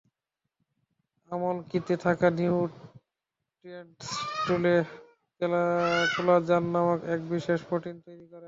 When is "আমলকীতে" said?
1.31-1.93